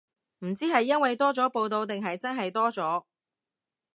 [0.39, 3.03] 唔知係因為多咗報導定係真係多咗